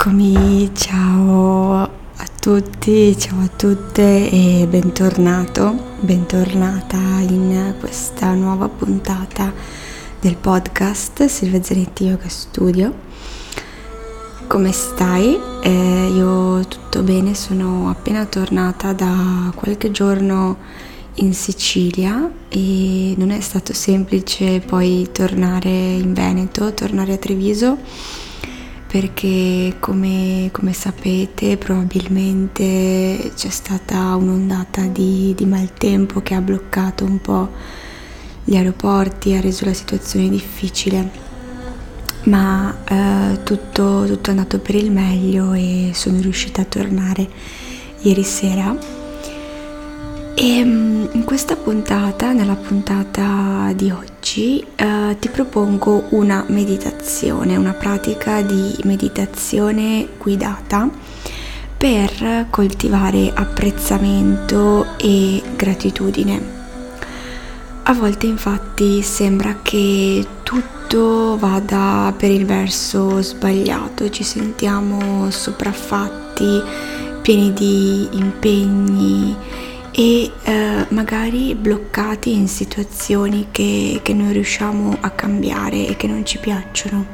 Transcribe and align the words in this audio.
Eccomi, 0.00 0.70
ciao 0.74 1.82
a 1.82 2.26
tutti, 2.38 3.18
ciao 3.18 3.40
a 3.40 3.48
tutte 3.48 4.30
e 4.30 4.64
bentornato, 4.70 5.96
bentornata 5.98 6.96
in 6.96 7.74
questa 7.80 8.32
nuova 8.34 8.68
puntata 8.68 9.52
del 10.20 10.36
podcast 10.36 11.24
Silvia 11.24 11.60
Zanetti 11.60 12.04
Yoga 12.04 12.28
Studio. 12.28 12.94
Come 14.46 14.70
stai? 14.70 15.36
Eh, 15.64 16.12
io 16.14 16.64
tutto 16.68 17.02
bene, 17.02 17.34
sono 17.34 17.90
appena 17.90 18.24
tornata 18.24 18.92
da 18.92 19.50
qualche 19.52 19.90
giorno 19.90 20.58
in 21.14 21.34
Sicilia 21.34 22.30
e 22.48 23.14
non 23.16 23.30
è 23.30 23.40
stato 23.40 23.72
semplice 23.72 24.60
poi 24.60 25.08
tornare 25.10 25.68
in 25.68 26.12
Veneto, 26.12 26.72
tornare 26.72 27.14
a 27.14 27.18
Treviso 27.18 27.78
perché 28.88 29.76
come, 29.80 30.48
come 30.50 30.72
sapete 30.72 31.58
probabilmente 31.58 33.32
c'è 33.34 33.50
stata 33.50 34.14
un'ondata 34.14 34.86
di, 34.86 35.34
di 35.36 35.44
maltempo 35.44 36.22
che 36.22 36.32
ha 36.32 36.40
bloccato 36.40 37.04
un 37.04 37.20
po' 37.20 37.50
gli 38.44 38.56
aeroporti, 38.56 39.34
ha 39.34 39.42
reso 39.42 39.66
la 39.66 39.74
situazione 39.74 40.30
difficile, 40.30 41.10
ma 42.24 42.74
eh, 42.88 43.42
tutto, 43.42 44.06
tutto 44.06 44.28
è 44.28 44.30
andato 44.30 44.58
per 44.58 44.74
il 44.74 44.90
meglio 44.90 45.52
e 45.52 45.90
sono 45.92 46.18
riuscita 46.20 46.62
a 46.62 46.64
tornare 46.64 47.28
ieri 48.00 48.24
sera 48.24 48.97
e 50.40 50.58
ehm, 50.58 51.08
in 51.14 51.24
questa 51.24 51.56
puntata, 51.56 52.30
nella 52.32 52.54
puntata 52.54 53.72
di 53.74 53.90
oggi, 53.90 54.64
eh, 54.76 55.16
ti 55.18 55.28
propongo 55.30 56.04
una 56.10 56.44
meditazione, 56.46 57.56
una 57.56 57.72
pratica 57.72 58.40
di 58.42 58.76
meditazione 58.84 60.06
guidata 60.16 60.88
per 61.76 62.46
coltivare 62.50 63.32
apprezzamento 63.34 64.96
e 64.96 65.42
gratitudine. 65.56 66.56
A 67.82 67.92
volte 67.94 68.26
infatti 68.26 69.02
sembra 69.02 69.58
che 69.60 70.24
tutto 70.44 71.36
vada 71.36 72.14
per 72.16 72.30
il 72.30 72.46
verso 72.46 73.20
sbagliato, 73.22 74.08
ci 74.10 74.22
sentiamo 74.22 75.32
sopraffatti, 75.32 76.62
pieni 77.22 77.52
di 77.52 78.08
impegni 78.12 79.36
e 79.98 80.30
eh, 80.44 80.86
magari 80.90 81.56
bloccati 81.56 82.32
in 82.32 82.46
situazioni 82.46 83.48
che, 83.50 83.98
che 84.00 84.14
non 84.14 84.30
riusciamo 84.30 84.96
a 85.00 85.10
cambiare 85.10 85.88
e 85.88 85.96
che 85.96 86.06
non 86.06 86.24
ci 86.24 86.38
piacciono. 86.38 87.04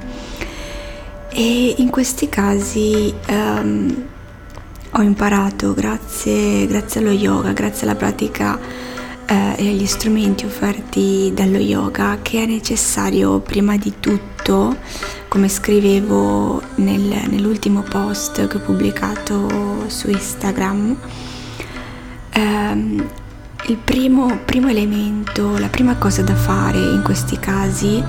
E 1.31 1.77
in 1.79 1.89
questi 1.89 2.29
casi 2.29 3.11
um, 3.31 4.05
ho 4.91 5.01
imparato 5.01 5.73
grazie, 5.73 6.67
grazie, 6.67 7.01
allo 7.01 7.13
yoga, 7.13 7.53
grazie 7.53 7.87
alla 7.87 7.97
pratica 7.97 8.61
eh, 9.25 9.55
e 9.57 9.69
agli 9.71 9.87
strumenti 9.87 10.45
offerti 10.45 11.33
dallo 11.35 11.57
yoga 11.57 12.19
che 12.21 12.43
è 12.43 12.47
necessario 12.47 13.39
prima 13.39 13.79
di 13.79 13.95
tutto, 13.99 14.77
come 15.29 15.49
scrivevo 15.49 16.61
nel, 16.75 17.29
nell'ultimo 17.31 17.81
post 17.81 18.47
che 18.47 18.57
ho 18.59 18.61
pubblicato 18.61 19.85
su 19.87 20.11
Instagram, 20.11 20.97
ehm, 22.35 23.09
il 23.67 23.77
primo, 23.77 24.41
primo 24.45 24.69
elemento, 24.69 25.57
la 25.57 25.69
prima 25.69 25.97
cosa 25.97 26.23
da 26.23 26.35
fare 26.35 26.79
in 26.79 27.03
questi 27.03 27.39
casi 27.39 28.03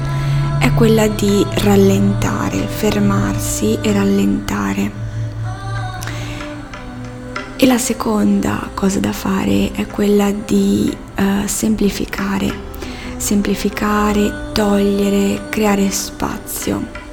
è 0.60 0.74
quella 0.74 1.08
di 1.08 1.46
rallentare, 1.60 2.58
fermarsi 2.58 3.78
e 3.82 3.94
rallentare. 3.94 5.04
E 7.56 7.66
la 7.66 7.78
seconda 7.78 8.70
cosa 8.74 9.00
da 9.00 9.14
fare 9.14 9.72
è 9.72 9.88
quella 9.88 10.30
di 10.32 10.96
uh, 11.18 11.48
semplificare, 11.48 12.54
semplificare, 13.16 14.52
togliere, 14.52 15.48
creare 15.50 15.90
spazio. 15.90 17.04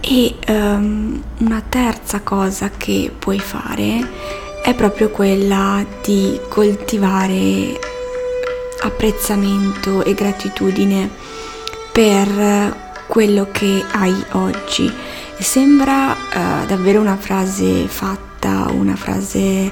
E 0.00 0.34
um, 0.48 1.22
una 1.38 1.62
terza 1.68 2.20
cosa 2.22 2.70
che 2.76 3.14
puoi 3.16 3.38
fare 3.38 4.41
è 4.62 4.74
proprio 4.74 5.10
quella 5.10 5.84
di 6.02 6.40
coltivare 6.48 7.78
apprezzamento 8.82 10.04
e 10.04 10.14
gratitudine 10.14 11.10
per 11.92 12.76
quello 13.06 13.48
che 13.50 13.84
hai 13.92 14.14
oggi. 14.32 14.90
Sembra 15.38 16.12
uh, 16.12 16.66
davvero 16.66 17.00
una 17.00 17.16
frase 17.16 17.86
fatta, 17.88 18.68
una 18.70 18.94
frase 18.94 19.70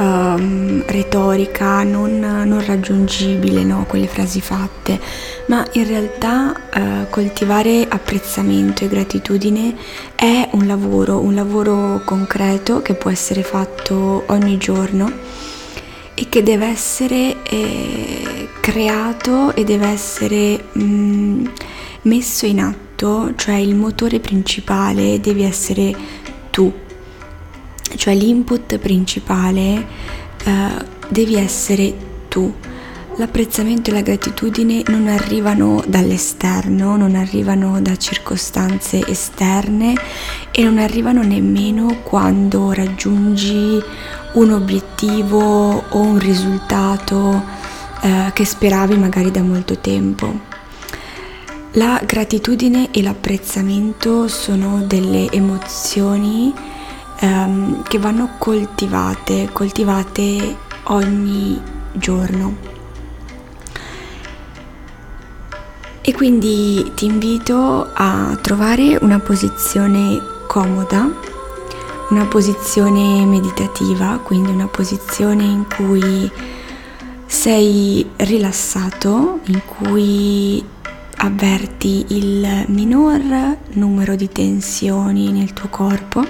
um, 0.00 0.82
retorica, 0.86 1.82
non, 1.82 2.18
non 2.18 2.64
raggiungibile, 2.64 3.62
no? 3.62 3.84
quelle 3.86 4.06
frasi 4.06 4.40
fatte, 4.40 4.98
ma 5.46 5.64
in 5.72 5.86
realtà 5.86 6.54
uh, 6.74 7.10
coltivare 7.10 7.86
apprezzamento 7.88 8.84
e 8.84 8.88
gratitudine 8.88 9.76
è 10.14 10.48
un 10.52 10.66
lavoro, 10.66 11.20
un 11.20 11.34
lavoro 11.34 12.00
concreto 12.04 12.80
che 12.82 12.94
può 12.94 13.10
essere 13.10 13.42
fatto 13.42 14.24
ogni 14.26 14.56
giorno 14.56 15.10
e 16.14 16.28
che 16.28 16.42
deve 16.42 16.66
essere 16.66 17.42
eh, 17.44 18.48
creato 18.60 19.54
e 19.54 19.64
deve 19.64 19.86
essere 19.86 20.62
mm, 20.78 21.46
messo 22.02 22.46
in 22.46 22.60
atto, 22.60 23.32
cioè 23.36 23.54
il 23.54 23.74
motore 23.74 24.20
principale 24.20 25.20
devi 25.20 25.44
essere 25.44 25.94
tu 26.50 26.70
cioè 27.96 28.14
l'input 28.14 28.78
principale 28.78 29.86
eh, 30.44 30.84
devi 31.08 31.34
essere 31.36 31.94
tu. 32.28 32.52
L'apprezzamento 33.16 33.90
e 33.90 33.92
la 33.92 34.00
gratitudine 34.00 34.82
non 34.86 35.06
arrivano 35.06 35.82
dall'esterno, 35.86 36.96
non 36.96 37.14
arrivano 37.16 37.80
da 37.82 37.96
circostanze 37.96 39.04
esterne 39.06 39.94
e 40.50 40.62
non 40.62 40.78
arrivano 40.78 41.22
nemmeno 41.22 41.98
quando 42.02 42.72
raggiungi 42.72 43.78
un 44.34 44.52
obiettivo 44.52 45.84
o 45.88 45.98
un 45.98 46.18
risultato 46.18 47.42
eh, 48.00 48.30
che 48.32 48.44
speravi 48.44 48.96
magari 48.96 49.30
da 49.30 49.42
molto 49.42 49.78
tempo. 49.78 50.48
La 51.74 52.00
gratitudine 52.04 52.90
e 52.90 53.02
l'apprezzamento 53.02 54.28
sono 54.28 54.82
delle 54.86 55.30
emozioni 55.30 56.52
ehm, 57.20 57.82
che 57.84 57.98
vanno 57.98 58.30
coltivate, 58.38 59.48
coltivate 59.52 60.56
ogni 60.84 61.60
giorno. 61.92 62.68
E 66.02 66.12
quindi 66.14 66.92
ti 66.94 67.04
invito 67.04 67.88
a 67.92 68.36
trovare 68.40 68.98
una 69.00 69.20
posizione 69.20 70.20
comoda, 70.46 71.08
una 72.08 72.24
posizione 72.24 73.24
meditativa, 73.26 74.18
quindi 74.22 74.50
una 74.50 74.66
posizione 74.66 75.44
in 75.44 75.66
cui 75.68 76.30
sei 77.26 78.10
rilassato, 78.16 79.40
in 79.44 79.60
cui 79.64 80.64
avverti 81.18 82.06
il 82.08 82.64
minor 82.68 83.20
numero 83.72 84.16
di 84.16 84.28
tensioni 84.28 85.30
nel 85.30 85.52
tuo 85.52 85.68
corpo 85.68 86.24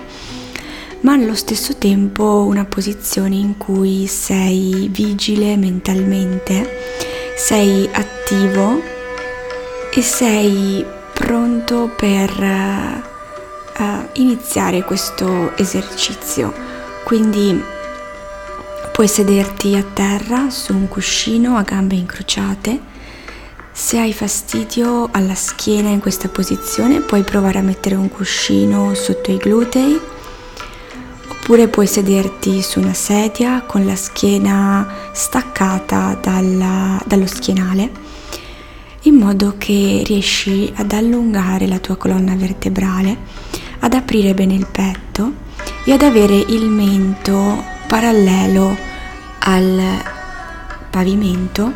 ma 1.00 1.14
allo 1.14 1.34
stesso 1.34 1.76
tempo 1.76 2.44
una 2.46 2.64
posizione 2.64 3.34
in 3.34 3.56
cui 3.56 4.06
sei 4.06 4.88
vigile 4.90 5.56
mentalmente, 5.56 6.68
sei 7.36 7.88
attivo 7.90 8.82
e 9.92 10.02
sei 10.02 10.84
pronto 11.14 11.90
per 11.96 12.30
uh, 12.38 13.84
iniziare 14.14 14.82
questo 14.84 15.56
esercizio. 15.56 16.52
Quindi 17.04 17.62
puoi 18.92 19.08
sederti 19.08 19.74
a 19.76 19.82
terra 19.82 20.50
su 20.50 20.74
un 20.74 20.86
cuscino 20.86 21.56
a 21.56 21.62
gambe 21.62 21.94
incrociate. 21.94 22.88
Se 23.72 23.98
hai 23.98 24.12
fastidio 24.12 25.08
alla 25.10 25.34
schiena 25.34 25.88
in 25.88 26.00
questa 26.00 26.28
posizione 26.28 27.00
puoi 27.00 27.22
provare 27.22 27.58
a 27.58 27.62
mettere 27.62 27.94
un 27.94 28.10
cuscino 28.10 28.92
sotto 28.94 29.30
i 29.30 29.38
glutei 29.38 30.18
oppure 31.50 31.66
puoi 31.66 31.88
sederti 31.88 32.62
su 32.62 32.78
una 32.78 32.94
sedia 32.94 33.64
con 33.66 33.84
la 33.84 33.96
schiena 33.96 34.86
staccata 35.10 36.16
dalla, 36.22 37.02
dallo 37.04 37.26
schienale 37.26 37.90
in 39.02 39.16
modo 39.16 39.56
che 39.58 40.04
riesci 40.06 40.72
ad 40.76 40.92
allungare 40.92 41.66
la 41.66 41.80
tua 41.80 41.96
colonna 41.96 42.36
vertebrale, 42.36 43.16
ad 43.80 43.94
aprire 43.94 44.32
bene 44.32 44.54
il 44.54 44.68
petto 44.70 45.32
e 45.84 45.90
ad 45.90 46.02
avere 46.02 46.36
il 46.36 46.68
mento 46.68 47.64
parallelo 47.88 48.76
al 49.40 49.82
pavimento 50.88 51.72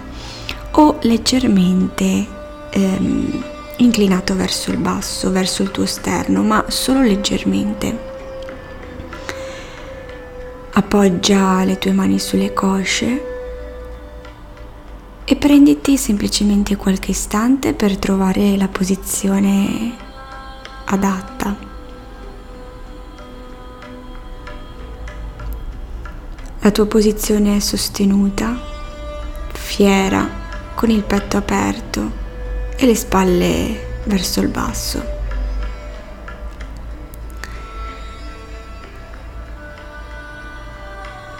o 0.70 0.99
leggermente 1.00 2.27
ehm, 2.70 3.44
inclinato 3.79 4.37
verso 4.37 4.70
il 4.70 4.77
basso, 4.77 5.32
verso 5.32 5.62
il 5.62 5.73
tuo 5.73 5.85
sterno, 5.85 6.44
ma 6.44 6.65
solo 6.69 7.03
leggermente. 7.03 8.04
Appoggia 10.76 11.62
le 11.62 11.79
tue 11.79 11.93
mani 11.93 12.19
sulle 12.19 12.53
cosce 12.53 13.25
e 15.23 15.37
prenditi 15.37 15.97
semplicemente 15.97 16.75
qualche 16.75 17.12
istante 17.12 17.75
per 17.75 17.97
trovare 17.97 18.56
la 18.56 18.67
posizione 18.67 19.97
adatta. 20.87 21.56
La 26.59 26.71
tua 26.73 26.87
posizione 26.87 27.55
è 27.55 27.61
sostenuta, 27.61 28.59
fiera, 29.53 30.29
con 30.75 30.91
il 30.91 31.05
petto 31.05 31.37
aperto 31.37 32.11
e 32.75 32.85
le 32.85 32.97
spalle 32.97 34.00
verso 34.06 34.41
il 34.41 34.49
basso. 34.49 35.13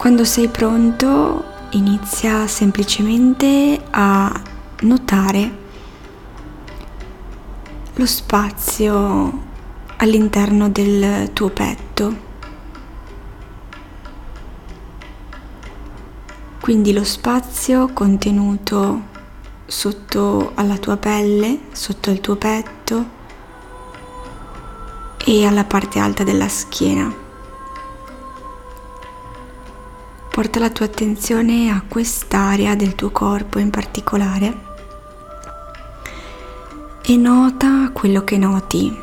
Quando 0.05 0.23
sei 0.23 0.49
pronto 0.49 1.43
inizia 1.71 2.45
semplicemente 2.45 3.81
a 3.89 4.31
notare 4.81 5.57
lo 7.95 8.05
spazio 8.05 9.41
all'interno 9.97 10.69
del 10.69 11.31
tuo 11.33 11.49
petto. 11.49 12.15
Quindi 16.61 16.93
lo 16.93 17.03
spazio 17.03 17.87
contenuto 17.91 19.01
sotto 19.65 20.51
alla 20.53 20.77
tua 20.77 20.97
pelle, 20.97 21.61
sotto 21.71 22.11
il 22.11 22.21
tuo 22.21 22.35
petto 22.35 23.05
e 25.25 25.47
alla 25.47 25.63
parte 25.63 25.97
alta 25.97 26.23
della 26.23 26.47
schiena. 26.47 27.24
Porta 30.35 30.59
la 30.59 30.69
tua 30.69 30.87
attenzione 30.87 31.69
a 31.69 31.81
quest'area 31.87 32.75
del 32.75 32.93
tuo 32.93 33.09
corpo 33.09 33.57
in 33.57 33.69
particolare 33.69 34.57
e 37.01 37.15
nota 37.15 37.89
quello 37.93 38.25
che 38.25 38.37
noti. 38.37 38.99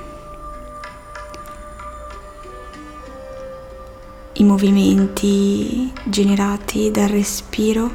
I 4.35 4.45
movimenti 4.45 5.91
generati 6.05 6.91
dal 6.91 7.09
respiro 7.09 7.91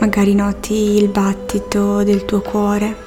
magari 0.00 0.34
noti 0.34 0.96
il 0.96 1.08
battito 1.08 2.02
del 2.02 2.24
tuo 2.24 2.40
cuore. 2.40 3.06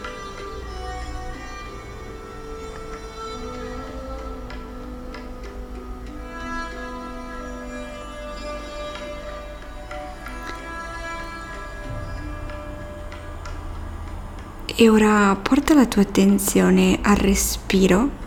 E 14.76 14.90
ora 14.90 15.38
porta 15.42 15.74
la 15.76 15.86
tua 15.86 16.02
attenzione 16.02 17.00
al 17.04 17.16
respiro 17.16 18.21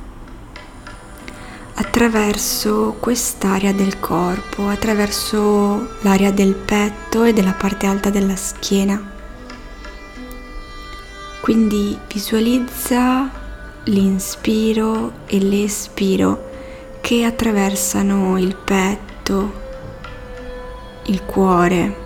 attraverso 1.94 2.96
quest'area 2.98 3.70
del 3.70 4.00
corpo, 4.00 4.66
attraverso 4.66 5.90
l'area 6.00 6.32
del 6.32 6.52
petto 6.52 7.22
e 7.22 7.32
della 7.32 7.52
parte 7.52 7.86
alta 7.86 8.10
della 8.10 8.34
schiena. 8.34 9.12
Quindi 11.40 11.96
visualizza 12.12 13.30
l'inspiro 13.84 15.12
e 15.26 15.38
l'espiro 15.38 16.50
che 17.00 17.22
attraversano 17.22 18.40
il 18.40 18.56
petto, 18.56 19.52
il 21.04 21.22
cuore 21.22 22.03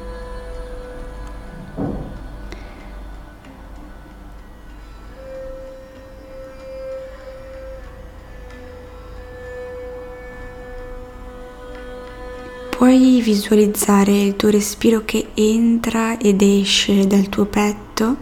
Puoi 12.78 13.20
visualizzare 13.20 14.16
il 14.16 14.36
tuo 14.36 14.50
respiro 14.50 15.02
che 15.04 15.30
entra 15.34 16.16
ed 16.16 16.40
esce 16.42 17.08
dal 17.08 17.28
tuo 17.28 17.44
petto 17.44 18.16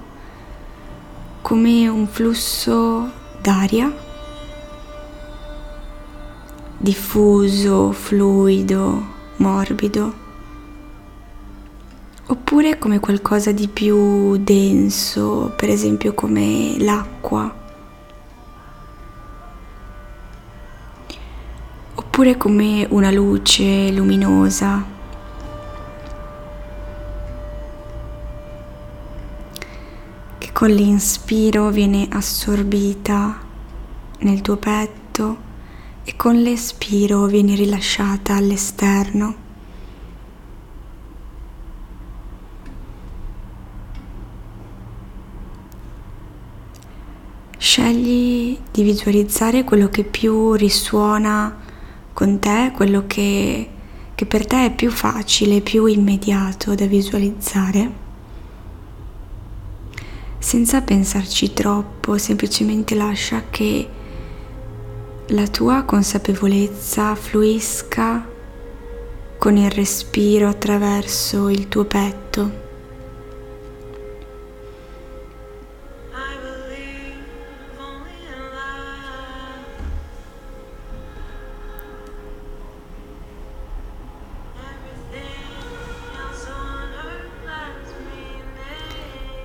come 1.42 1.86
un 1.88 2.06
flusso 2.06 3.10
d'aria 3.38 3.94
diffuso, 6.78 7.92
fluido, 7.92 9.06
morbido, 9.36 10.14
oppure 12.24 12.78
come 12.78 12.98
qualcosa 12.98 13.52
di 13.52 13.68
più 13.68 14.38
denso, 14.38 15.52
per 15.54 15.68
esempio 15.68 16.14
come 16.14 16.76
l'acqua 16.78 17.65
oppure 22.16 22.38
come 22.38 22.86
una 22.88 23.10
luce 23.10 23.90
luminosa. 23.92 24.94
che 30.38 30.52
con 30.52 30.70
l'inspiro 30.70 31.68
viene 31.68 32.08
assorbita 32.10 33.38
nel 34.20 34.40
tuo 34.40 34.56
petto 34.56 35.36
e 36.04 36.16
con 36.16 36.40
l'espiro 36.40 37.26
viene 37.26 37.54
rilasciata 37.54 38.34
all'esterno. 38.34 39.34
Scegli 47.58 48.58
di 48.70 48.82
visualizzare 48.82 49.64
quello 49.64 49.90
che 49.90 50.04
più 50.04 50.54
risuona 50.54 51.64
con 52.16 52.38
te, 52.38 52.72
quello 52.74 53.04
che, 53.06 53.68
che 54.14 54.24
per 54.24 54.46
te 54.46 54.64
è 54.64 54.74
più 54.74 54.90
facile, 54.90 55.60
più 55.60 55.84
immediato 55.84 56.74
da 56.74 56.86
visualizzare, 56.86 57.90
senza 60.38 60.80
pensarci 60.80 61.52
troppo, 61.52 62.16
semplicemente 62.16 62.94
lascia 62.94 63.42
che 63.50 63.88
la 65.26 65.46
tua 65.48 65.82
consapevolezza 65.82 67.14
fluisca 67.16 68.26
con 69.36 69.58
il 69.58 69.70
respiro 69.70 70.48
attraverso 70.48 71.50
il 71.50 71.68
tuo 71.68 71.84
petto. 71.84 72.65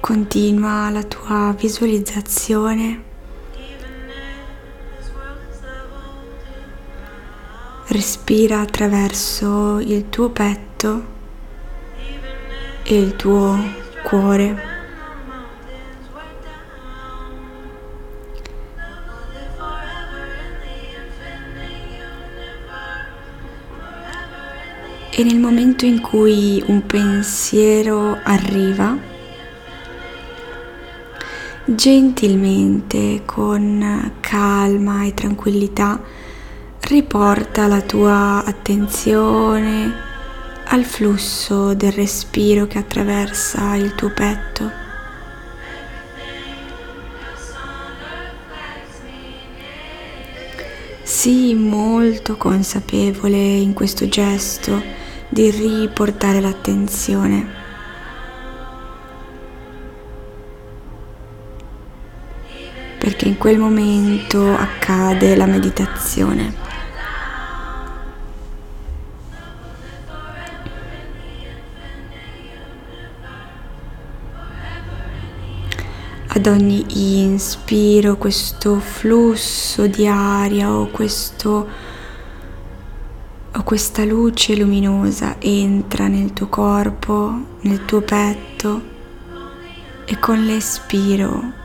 Continua 0.01 0.89
la 0.89 1.03
tua 1.03 1.55
visualizzazione. 1.55 3.03
Respira 7.86 8.62
attraverso 8.62 9.79
il 9.79 10.10
tuo 10.10 10.29
petto 10.29 11.03
e 12.81 13.00
il 13.00 13.15
tuo 13.15 13.58
cuore. 14.01 14.70
E 25.12 25.24
nel 25.24 25.38
momento 25.38 25.86
in 25.86 26.01
cui 26.01 26.63
un 26.65 26.86
pensiero 26.88 28.17
arriva, 28.24 29.10
gentilmente, 31.75 33.21
con 33.25 34.13
calma 34.19 35.05
e 35.05 35.13
tranquillità, 35.13 36.01
riporta 36.79 37.67
la 37.67 37.81
tua 37.81 38.43
attenzione 38.43 39.93
al 40.65 40.83
flusso 40.83 41.73
del 41.73 41.91
respiro 41.91 42.67
che 42.67 42.77
attraversa 42.77 43.75
il 43.75 43.95
tuo 43.95 44.09
petto. 44.11 44.71
Sii 51.03 51.53
molto 51.55 52.37
consapevole 52.37 53.37
in 53.37 53.73
questo 53.73 54.07
gesto 54.07 54.81
di 55.29 55.49
riportare 55.51 56.39
l'attenzione 56.41 57.60
perché 63.01 63.27
in 63.27 63.39
quel 63.39 63.58
momento 63.58 64.53
accade 64.53 65.36
la 65.36 65.48
meditazione. 65.48 66.53
Ad 76.27 76.46
ogni 76.46 76.86
inspiro 77.24 78.17
questo 78.17 78.77
flusso 78.77 79.88
di 79.88 80.05
aria 80.05 80.72
o, 80.72 80.86
questo, 80.89 81.67
o 83.51 83.63
questa 83.63 84.05
luce 84.05 84.55
luminosa 84.55 85.38
entra 85.39 86.08
nel 86.08 86.34
tuo 86.34 86.50
corpo, 86.50 87.58
nel 87.62 87.84
tuo 87.86 88.01
petto 88.01 88.81
e 90.05 90.20
con 90.20 90.46
l'espiro 90.46 91.60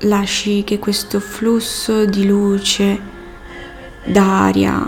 lasci 0.00 0.64
che 0.64 0.78
questo 0.78 1.20
flusso 1.20 2.04
di 2.04 2.26
luce, 2.26 3.00
d'aria 4.04 4.86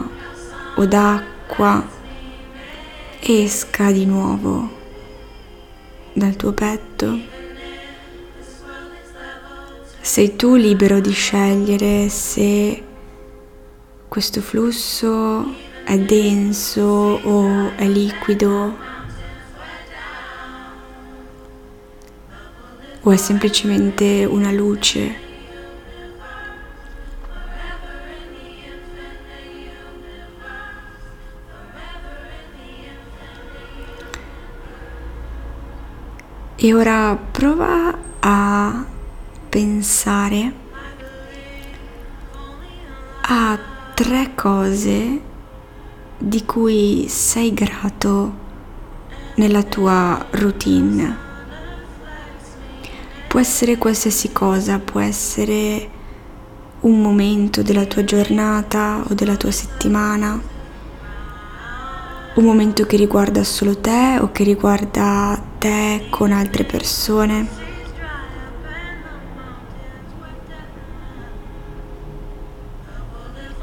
o 0.76 0.86
d'acqua 0.86 1.86
esca 3.20 3.90
di 3.90 4.04
nuovo 4.04 4.70
dal 6.12 6.36
tuo 6.36 6.52
petto. 6.52 7.18
Sei 10.00 10.36
tu 10.36 10.54
libero 10.54 11.00
di 11.00 11.10
scegliere 11.10 12.08
se 12.08 12.82
questo 14.08 14.40
flusso 14.40 15.54
è 15.84 15.98
denso 15.98 16.82
o 16.82 17.74
è 17.74 17.86
liquido 17.86 18.94
o 23.06 23.12
è 23.12 23.16
semplicemente 23.16 24.24
una 24.28 24.50
luce. 24.50 25.24
E 36.56 36.74
ora 36.74 37.16
prova 37.30 37.96
a 38.18 38.84
pensare 39.48 40.52
a 43.20 43.58
tre 43.94 44.32
cose 44.34 45.20
di 46.18 46.44
cui 46.44 47.06
sei 47.08 47.54
grato 47.54 48.34
nella 49.36 49.62
tua 49.62 50.26
routine. 50.30 51.25
Può 53.28 53.40
essere 53.40 53.76
qualsiasi 53.76 54.32
cosa, 54.32 54.78
può 54.78 55.00
essere 55.00 55.90
un 56.80 57.00
momento 57.00 57.62
della 57.62 57.84
tua 57.84 58.04
giornata 58.04 59.02
o 59.08 59.14
della 59.14 59.36
tua 59.36 59.50
settimana, 59.50 60.40
un 62.34 62.44
momento 62.44 62.84
che 62.84 62.96
riguarda 62.96 63.42
solo 63.44 63.78
te 63.78 64.18
o 64.20 64.30
che 64.32 64.44
riguarda 64.44 65.42
te 65.58 66.06
con 66.10 66.32
altre 66.32 66.64
persone. 66.64 67.64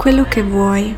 quello 0.04 0.26
che 0.26 0.44
vuoi. 0.44 0.94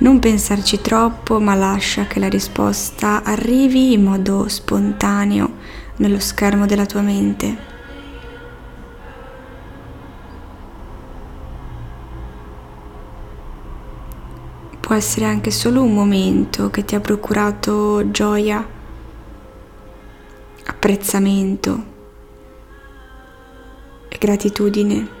Non 0.00 0.18
pensarci 0.18 0.82
troppo, 0.82 1.40
ma 1.40 1.54
lascia 1.54 2.06
che 2.06 2.20
la 2.20 2.28
risposta 2.28 3.22
arrivi 3.24 3.94
in 3.94 4.04
modo 4.04 4.48
spontaneo 4.48 5.52
nello 5.98 6.18
schermo 6.18 6.66
della 6.66 6.86
tua 6.86 7.00
mente. 7.00 7.76
Può 14.80 14.94
essere 14.96 15.26
anche 15.26 15.50
solo 15.50 15.82
un 15.82 15.92
momento 15.92 16.70
che 16.70 16.84
ti 16.84 16.94
ha 16.94 17.00
procurato 17.00 18.10
gioia, 18.10 18.66
apprezzamento 20.64 21.84
e 24.08 24.16
gratitudine. 24.18 25.17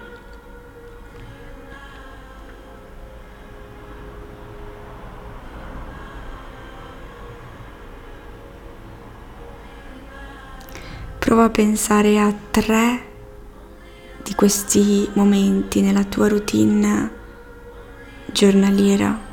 Prova 11.28 11.44
a 11.44 11.50
pensare 11.50 12.18
a 12.18 12.32
tre 12.50 13.02
di 14.24 14.34
questi 14.34 15.06
momenti 15.12 15.82
nella 15.82 16.04
tua 16.04 16.26
routine 16.26 17.10
giornaliera. 18.32 19.27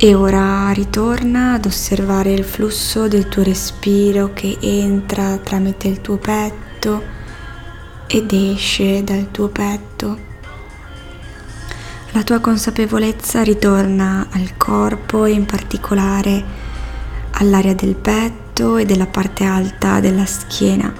E 0.00 0.14
ora 0.14 0.70
ritorna 0.70 1.54
ad 1.54 1.66
osservare 1.66 2.32
il 2.32 2.44
flusso 2.44 3.08
del 3.08 3.26
tuo 3.26 3.42
respiro 3.42 4.32
che 4.32 4.56
entra 4.60 5.38
tramite 5.38 5.88
il 5.88 6.00
tuo 6.00 6.18
petto 6.18 7.02
ed 8.06 8.32
esce 8.32 9.02
dal 9.02 9.32
tuo 9.32 9.48
petto. 9.48 10.18
La 12.12 12.22
tua 12.22 12.38
consapevolezza 12.38 13.42
ritorna 13.42 14.28
al 14.30 14.56
corpo 14.56 15.24
e 15.24 15.32
in 15.32 15.46
particolare 15.46 16.44
all'area 17.32 17.74
del 17.74 17.96
petto 17.96 18.76
e 18.76 18.84
della 18.84 19.06
parte 19.06 19.42
alta 19.42 19.98
della 19.98 20.26
schiena. 20.26 20.94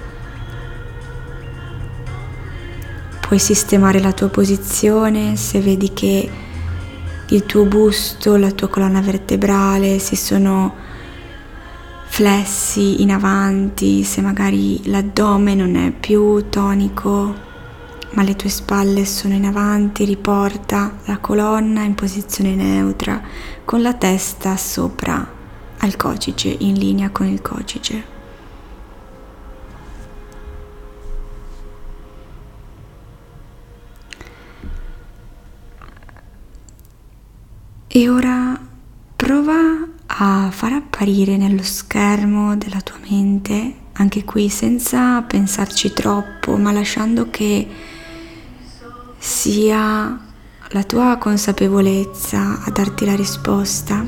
Puoi 3.21 3.39
sistemare 3.39 4.01
la 4.01 4.13
tua 4.13 4.29
posizione 4.29 5.37
se 5.37 5.61
vedi 5.61 5.93
che 5.93 6.47
il 7.31 7.45
tuo 7.45 7.65
busto, 7.65 8.37
la 8.37 8.51
tua 8.53 8.69
colonna 8.69 9.01
vertebrale 9.01 9.99
si 9.99 10.17
sono 10.17 10.75
flessi 12.07 13.03
in 13.03 13.13
avanti, 13.13 14.03
se 14.03 14.21
magari 14.23 14.89
l'addome 14.89 15.55
non 15.55 15.77
è 15.77 15.91
più 15.91 16.49
tonico, 16.49 17.35
ma 18.11 18.23
le 18.23 18.35
tue 18.35 18.49
spalle 18.49 19.05
sono 19.05 19.35
in 19.35 19.45
avanti, 19.45 20.05
riporta 20.05 20.97
la 21.05 21.19
colonna 21.19 21.83
in 21.83 21.95
posizione 21.95 22.55
neutra 22.55 23.21
con 23.65 23.83
la 23.83 23.93
testa 23.93 24.57
sopra 24.57 25.37
al 25.79 25.97
cocice, 25.97 26.49
in 26.49 26.75
linea 26.75 27.11
con 27.11 27.27
il 27.27 27.43
cocice. 27.43 28.18
E 37.91 38.07
ora 38.11 38.55
prova 39.17 39.89
a 40.09 40.51
far 40.51 40.73
apparire 40.75 41.39
nello 41.39 41.63
schermo 41.63 42.55
della 42.55 42.83
tua 42.83 42.99
mente, 43.09 43.77
anche 43.95 44.25
qui 44.25 44.51
senza 44.51 45.23
pensarci 45.23 45.95
troppo, 45.95 46.59
ma 46.59 46.71
lasciando 46.71 47.31
che 47.31 47.67
sia 49.17 50.21
la 50.69 50.83
tua 50.83 51.17
consapevolezza 51.17 52.63
a 52.63 52.71
darti 52.71 53.07
la 53.07 53.17
risposta. 53.17 54.05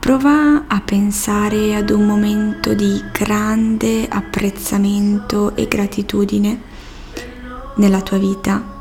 Prova 0.00 0.64
a 0.66 0.80
pensare 0.80 1.76
ad 1.76 1.90
un 1.90 2.04
momento 2.04 2.74
di 2.74 3.00
grande 3.12 4.08
apprezzamento 4.08 5.54
e 5.54 5.68
gratitudine 5.68 6.60
nella 7.76 8.00
tua 8.00 8.18
vita 8.18 8.74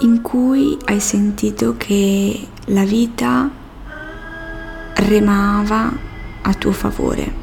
in 0.00 0.20
cui 0.20 0.76
hai 0.86 1.00
sentito 1.00 1.76
che 1.76 2.48
la 2.66 2.84
vita 2.84 3.50
remava 4.94 5.92
a 6.42 6.54
tuo 6.54 6.72
favore. 6.72 7.40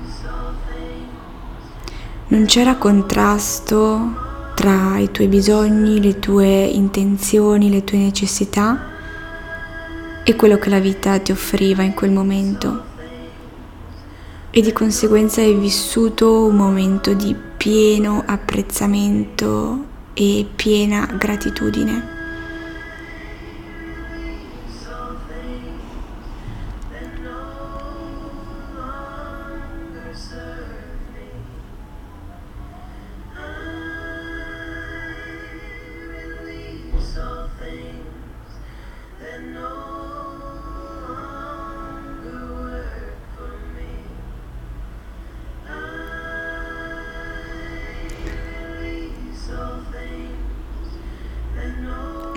Non 2.28 2.46
c'era 2.46 2.76
contrasto 2.76 4.28
tra 4.56 4.98
i 4.98 5.10
tuoi 5.10 5.28
bisogni, 5.28 6.02
le 6.02 6.20
tue 6.20 6.48
intenzioni, 6.48 7.70
le 7.70 7.84
tue 7.84 7.98
necessità 7.98 8.88
e 10.24 10.36
quello 10.36 10.58
che 10.58 10.70
la 10.70 10.80
vita 10.80 11.18
ti 11.20 11.32
offriva 11.32 11.82
in 11.82 11.94
quel 11.94 12.12
momento. 12.12 12.84
E 14.52 14.62
di 14.62 14.74
conseguenza 14.74 15.42
hai 15.42 15.56
vissuto 15.56 16.46
un 16.46 16.56
momento 16.56 17.14
di 17.14 17.36
pieno 17.58 18.24
apprezzamento 18.26 19.86
e 20.14 20.46
piena 20.56 21.08
gratitudine. 21.18 22.19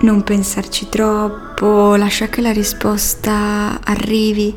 Non 0.03 0.21
pensarci 0.21 0.89
troppo, 0.89 1.95
lascia 1.95 2.27
che 2.27 2.41
la 2.41 2.51
risposta 2.51 3.79
arrivi. 3.81 4.53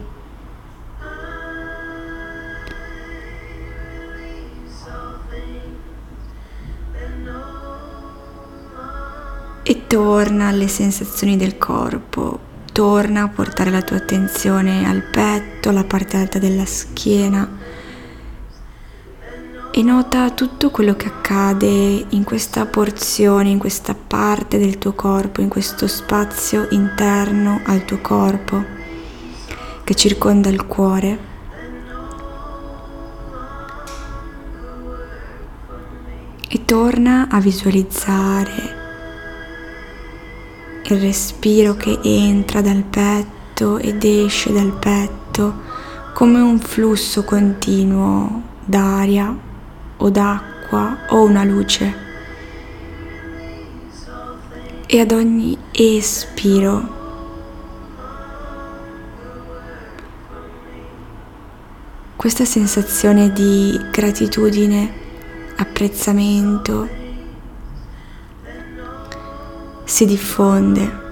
E 9.62 9.86
torna 9.86 10.48
alle 10.48 10.66
sensazioni 10.66 11.36
del 11.36 11.58
corpo, 11.58 12.40
torna 12.72 13.22
a 13.22 13.28
portare 13.28 13.70
la 13.70 13.82
tua 13.82 13.98
attenzione 13.98 14.84
al 14.84 15.02
petto, 15.02 15.68
alla 15.68 15.84
parte 15.84 16.16
alta 16.16 16.40
della 16.40 16.66
schiena 16.66 17.65
e 19.78 19.82
nota 19.82 20.30
tutto 20.30 20.70
quello 20.70 20.96
che 20.96 21.08
accade 21.08 22.06
in 22.08 22.24
questa 22.24 22.64
porzione, 22.64 23.50
in 23.50 23.58
questa 23.58 23.94
parte 23.94 24.56
del 24.56 24.78
tuo 24.78 24.94
corpo, 24.94 25.42
in 25.42 25.50
questo 25.50 25.86
spazio 25.86 26.66
interno 26.70 27.60
al 27.62 27.84
tuo 27.84 27.98
corpo 28.00 28.64
che 29.84 29.94
circonda 29.94 30.48
il 30.48 30.64
cuore. 30.64 31.18
E 36.48 36.64
torna 36.64 37.28
a 37.30 37.38
visualizzare 37.38 38.74
il 40.84 40.98
respiro 40.98 41.76
che 41.76 41.98
entra 42.02 42.62
dal 42.62 42.82
petto 42.82 43.76
ed 43.76 44.02
esce 44.04 44.54
dal 44.54 44.72
petto 44.72 45.64
come 46.14 46.40
un 46.40 46.58
flusso 46.60 47.24
continuo 47.24 48.42
d'aria 48.64 49.45
o 50.06 50.10
d'acqua 50.10 51.06
o 51.08 51.24
una 51.24 51.44
luce. 51.44 52.04
E 54.86 55.00
ad 55.00 55.10
ogni 55.10 55.58
espiro 55.72 56.94
questa 62.14 62.44
sensazione 62.44 63.32
di 63.32 63.78
gratitudine, 63.90 65.04
apprezzamento 65.56 66.88
si 69.84 70.04
diffonde, 70.06 71.04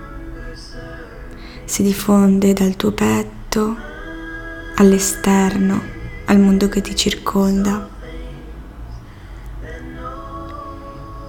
si 1.64 1.82
diffonde 1.82 2.52
dal 2.52 2.76
tuo 2.76 2.92
petto 2.92 3.76
all'esterno, 4.76 5.82
al 6.26 6.38
mondo 6.38 6.68
che 6.68 6.80
ti 6.80 6.94
circonda. 6.94 7.93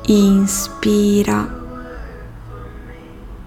Inspira 0.08 1.64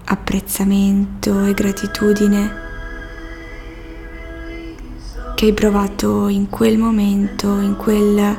apprezzamento 0.03 1.45
e 1.45 1.53
gratitudine 1.53 2.67
che 5.35 5.45
hai 5.45 5.53
provato 5.53 6.27
in 6.27 6.49
quel 6.49 6.77
momento, 6.77 7.59
in 7.59 7.77
quel 7.77 8.37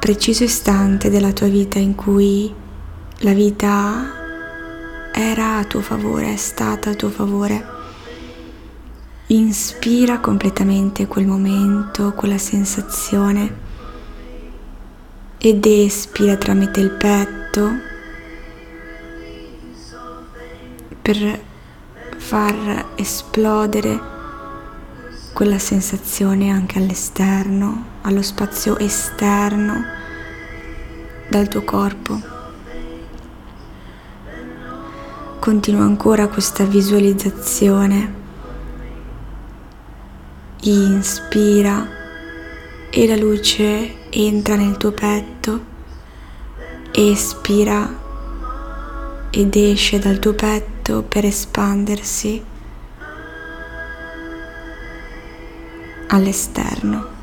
preciso 0.00 0.42
istante 0.42 1.10
della 1.10 1.32
tua 1.32 1.46
vita 1.46 1.78
in 1.78 1.94
cui 1.94 2.52
la 3.18 3.32
vita 3.32 5.12
era 5.12 5.58
a 5.58 5.64
tuo 5.64 5.80
favore, 5.80 6.32
è 6.32 6.36
stata 6.36 6.90
a 6.90 6.94
tuo 6.94 7.10
favore. 7.10 7.72
Inspira 9.28 10.18
completamente 10.18 11.06
quel 11.06 11.26
momento, 11.26 12.14
quella 12.14 12.38
sensazione 12.38 13.63
ed 15.46 15.66
espira 15.66 16.36
tramite 16.36 16.80
il 16.80 16.88
petto 16.88 17.70
per 21.02 21.38
far 22.16 22.92
esplodere 22.94 24.00
quella 25.34 25.58
sensazione 25.58 26.48
anche 26.48 26.78
all'esterno, 26.78 27.84
allo 28.00 28.22
spazio 28.22 28.78
esterno 28.78 29.84
dal 31.28 31.46
tuo 31.48 31.62
corpo. 31.62 32.18
Continua 35.40 35.82
ancora 35.82 36.28
questa 36.28 36.64
visualizzazione. 36.64 38.14
Inspira 40.62 41.86
e 42.88 43.06
la 43.06 43.16
luce 43.16 44.03
entra 44.16 44.54
nel 44.54 44.76
tuo 44.76 44.92
petto, 44.92 45.64
espira 46.92 48.02
ed 49.30 49.56
esce 49.56 49.98
dal 49.98 50.20
tuo 50.20 50.34
petto 50.34 51.02
per 51.02 51.24
espandersi 51.24 52.44
all'esterno. 56.06 57.13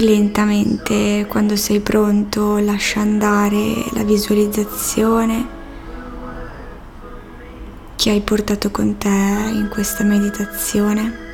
E 0.00 0.02
lentamente 0.02 1.26
quando 1.28 1.56
sei 1.56 1.80
pronto 1.80 2.56
lascia 2.56 3.00
andare 3.00 3.84
la 3.92 4.02
visualizzazione 4.02 5.58
che 7.96 8.08
hai 8.08 8.22
portato 8.22 8.70
con 8.70 8.96
te 8.96 9.08
in 9.08 9.68
questa 9.70 10.02
meditazione. 10.02 11.28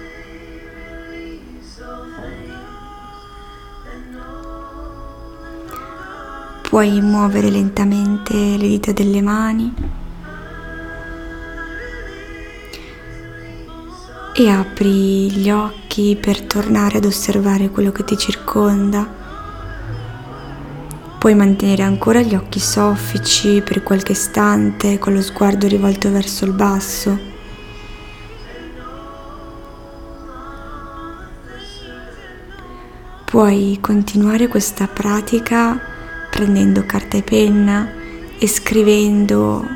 Puoi 6.63 7.01
muovere 7.01 7.51
lentamente 7.51 8.35
le 8.35 8.67
dita 8.67 8.91
delle 8.91 9.23
mani 9.23 9.73
e 14.35 14.49
apri 14.51 15.31
gli 15.31 15.49
occhi 15.97 16.17
per 16.21 16.43
tornare 16.43 16.99
ad 16.99 17.07
osservare 17.07 17.71
quello 17.71 17.91
che 17.91 18.05
ti 18.05 18.19
circonda. 18.19 19.25
Puoi 21.19 21.35
mantenere 21.35 21.83
ancora 21.83 22.21
gli 22.21 22.35
occhi 22.35 22.61
soffici 22.61 23.63
per 23.63 23.83
qualche 23.83 24.13
istante 24.13 24.99
con 24.99 25.15
lo 25.15 25.23
sguardo 25.23 25.67
rivolto 25.67 26.11
verso 26.11 26.45
il 26.45 26.53
basso. 26.53 27.35
Puoi 33.25 33.79
continuare 33.81 34.49
questa 34.49 34.87
pratica 34.87 35.81
prendendo 36.31 36.85
carta 36.85 37.17
e 37.17 37.23
penna 37.23 37.91
e 38.39 38.47
scrivendo 38.47 39.67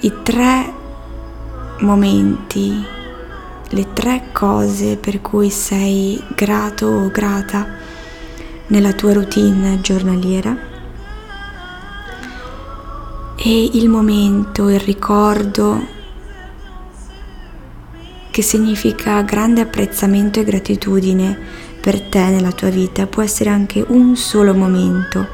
i 0.00 0.12
tre 0.22 0.72
momenti 1.80 2.93
le 3.70 3.92
tre 3.92 4.28
cose 4.32 4.96
per 4.96 5.20
cui 5.20 5.50
sei 5.50 6.22
grato 6.34 6.86
o 6.86 7.10
grata 7.10 7.66
nella 8.68 8.92
tua 8.92 9.12
routine 9.12 9.80
giornaliera 9.80 10.72
e 13.36 13.70
il 13.74 13.88
momento, 13.88 14.70
il 14.70 14.80
ricordo 14.80 15.92
che 18.30 18.42
significa 18.42 19.20
grande 19.22 19.60
apprezzamento 19.60 20.40
e 20.40 20.44
gratitudine 20.44 21.38
per 21.80 22.00
te 22.00 22.30
nella 22.30 22.52
tua 22.52 22.70
vita. 22.70 23.06
Può 23.06 23.22
essere 23.22 23.50
anche 23.50 23.84
un 23.86 24.16
solo 24.16 24.54
momento 24.54 25.26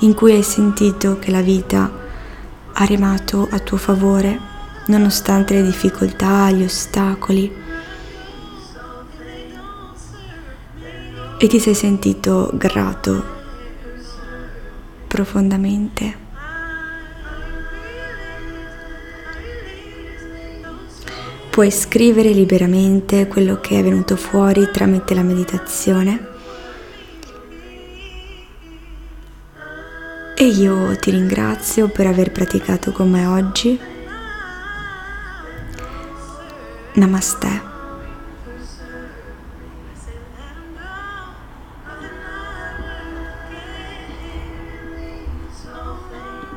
in 0.00 0.14
cui 0.14 0.32
hai 0.32 0.42
sentito 0.42 1.18
che 1.18 1.30
la 1.30 1.42
vita 1.42 1.92
ha 2.72 2.84
remato 2.86 3.46
a 3.50 3.58
tuo 3.58 3.76
favore, 3.76 4.38
nonostante 4.86 5.54
le 5.54 5.62
difficoltà, 5.62 6.50
gli 6.50 6.62
ostacoli. 6.62 7.59
E 11.42 11.46
ti 11.46 11.58
sei 11.58 11.72
sentito 11.72 12.50
grato 12.52 13.24
profondamente. 15.08 16.14
Puoi 21.48 21.70
scrivere 21.70 22.32
liberamente 22.32 23.26
quello 23.26 23.58
che 23.58 23.78
è 23.78 23.82
venuto 23.82 24.16
fuori 24.16 24.68
tramite 24.70 25.14
la 25.14 25.22
meditazione. 25.22 26.28
E 30.36 30.44
io 30.44 30.94
ti 30.98 31.10
ringrazio 31.10 31.88
per 31.88 32.06
aver 32.06 32.32
praticato 32.32 32.92
con 32.92 33.10
me 33.10 33.24
oggi. 33.24 33.80
Namaste. 36.92 37.69